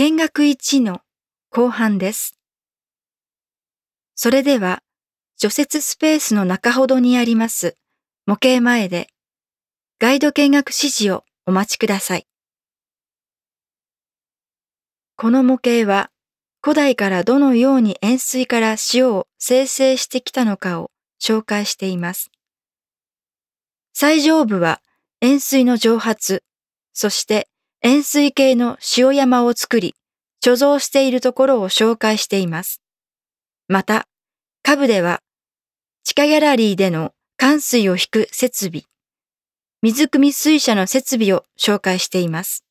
[0.00, 1.00] 見学1の
[1.50, 2.38] 後半です。
[4.14, 4.84] それでは、
[5.38, 7.74] 除雪スペースの中ほどにあります
[8.24, 9.08] 模型前で、
[9.98, 12.28] ガイド見学指示をお待ちください。
[15.16, 16.12] この模型は、
[16.62, 22.30] 古代からどのように塩水から塩を生成してきたのかを紹介しています。
[23.94, 24.80] 最上部は
[25.20, 26.44] 塩水の蒸発、
[26.92, 27.48] そして
[27.80, 29.94] 塩水系の塩山を作り、
[30.42, 32.82] 貯蔵しているところを紹介しています。
[33.68, 34.08] また、
[34.62, 35.22] 下部では、
[36.02, 38.82] 地下ギャラリーでの灌水を引く設備、
[39.80, 42.64] 水汲み水車の設備を紹介しています。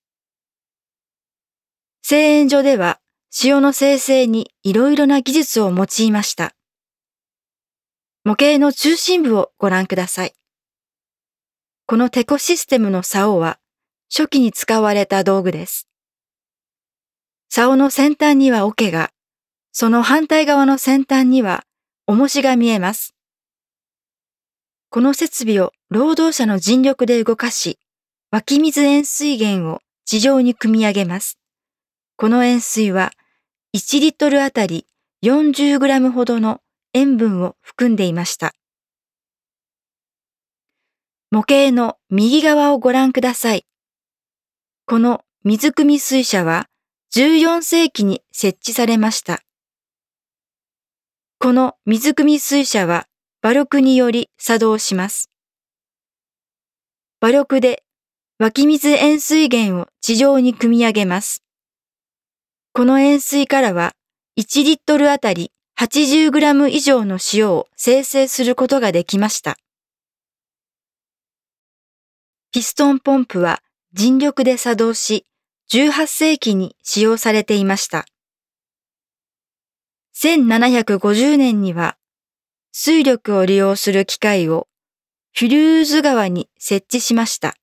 [2.03, 2.99] 製塩所では、
[3.43, 6.53] 塩の生成にいろいろな技術を用いました。
[8.25, 10.33] 模型の中心部をご覧ください。
[11.85, 13.59] このテコシステムの竿は、
[14.09, 15.87] 初期に使われた道具です。
[17.49, 19.11] 竿の先端には桶が、
[19.71, 21.63] その反対側の先端には
[22.07, 23.15] 重しが見えます。
[24.89, 27.79] この設備を労働者の尽力で動かし、
[28.31, 31.37] 湧き水塩水源を地上に組み上げます。
[32.15, 33.11] この塩水は
[33.75, 34.87] 1リットルあたり
[35.23, 36.61] 40グラムほどの
[36.93, 38.53] 塩分を含んでいました。
[41.29, 43.65] 模型の右側をご覧ください。
[44.89, 46.69] この水汲み水車は
[47.13, 49.41] 14世紀に設置されました。
[51.39, 53.05] この水汲み水車は
[53.43, 55.29] 馬力により作動します。
[57.21, 57.83] 馬力で
[58.39, 61.43] 湧き水塩水源を地上に組み上げます。
[62.71, 63.91] この塩水からは
[64.39, 69.57] 1リットルあたり80グラム以上の塩を生成することができました。
[72.53, 73.59] ピストンポンプは
[73.97, 75.25] 人力で作動し、
[75.71, 78.05] 18世紀に使用されていました。
[80.15, 81.97] 1750年には
[82.71, 84.67] 水力を利用する機械を
[85.33, 87.55] フィルーズ川に設置しました。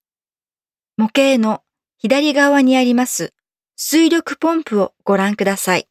[0.97, 1.63] 模型の
[1.99, 3.33] 左側にあります
[3.77, 5.89] 水力ポンプをご覧ください。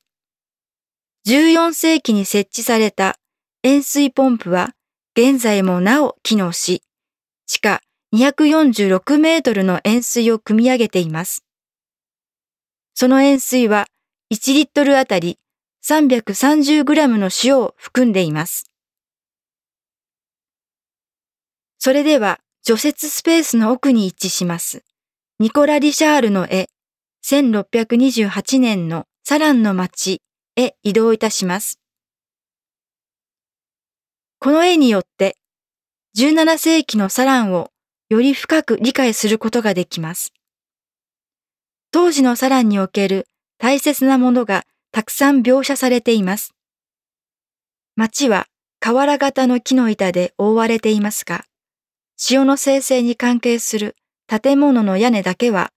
[1.25, 3.15] 14世紀に設置された
[3.63, 4.75] 塩水ポンプは
[5.15, 6.83] 現在もなお機能し、
[7.45, 7.79] 地下
[8.13, 11.43] 246メートルの塩水を汲み上げています。
[12.93, 13.87] その塩水は
[14.31, 15.39] 1リットルあたり
[15.83, 18.69] 330グラムの塩を含んでいます。
[21.79, 24.83] それでは除雪スペースの奥に位置します。
[25.39, 26.69] ニコラ・リシャールの絵、
[27.25, 30.21] 1628年のサランの街
[30.55, 31.79] へ移動いたします。
[34.39, 35.35] この絵によって
[36.15, 37.72] 17世紀のサランを
[38.13, 40.33] より深く理解することができます。
[41.89, 43.25] 当時のサランにおける
[43.57, 46.53] 大切なものがたくさん描写されています。
[47.95, 48.45] 街は
[48.79, 51.45] 瓦型の木の板で覆われていますが、
[52.15, 53.95] 潮の生成に関係する
[54.27, 55.71] 建物の屋根だけは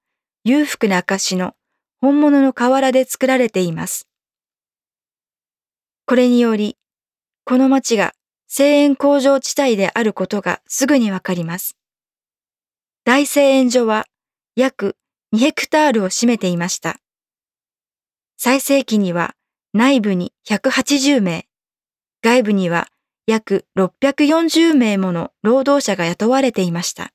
[0.45, 1.55] 裕福な証の
[2.03, 4.07] 本物の瓦で作られています。
[6.05, 6.77] これにより、
[7.47, 8.13] この町が
[8.47, 11.79] 製塩工場地帯であることがすぐにわかります。
[13.07, 14.07] 大製塩所は
[14.57, 14.97] 約
[15.33, 16.97] 2ヘクタールを占めていました。
[18.37, 19.37] 最盛期には
[19.73, 21.47] 内部に180名、
[22.21, 22.89] 外部には
[23.29, 27.13] 約640名もの労働者が雇われていました。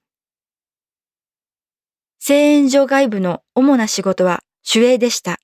[2.20, 5.42] 製塩所外部の主な仕事は守衛でした。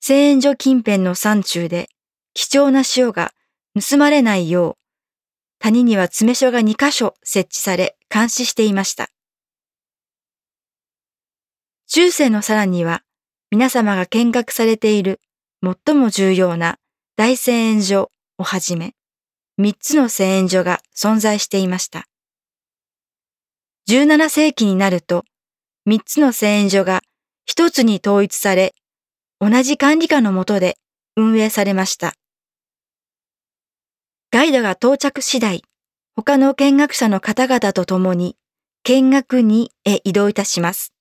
[0.00, 1.88] 製塩所近辺の山中で
[2.34, 3.32] 貴重な塩が
[3.72, 4.85] 盗まれないよう
[5.58, 9.08] 谷には詰め所が2カ所設置され監視していました。
[11.88, 13.02] 中世のさらには
[13.50, 15.20] 皆様が見学されている
[15.62, 16.78] 最も重要な
[17.16, 18.94] 大製塩所をはじめ、
[19.60, 22.06] 3つの製塩所が存在していました。
[23.88, 25.24] 17世紀になると、
[25.88, 27.02] 3つの製塩所が
[27.48, 28.74] 1つに統一され、
[29.40, 30.76] 同じ管理下の下で
[31.16, 32.14] 運営されました。
[34.36, 35.62] ガイドが到着次第、
[36.14, 38.36] 他の見学者の方々と共に
[38.82, 40.92] 見学にへ移動いたします。